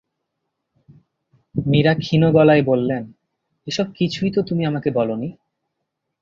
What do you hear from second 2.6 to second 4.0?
বললেন, এইসব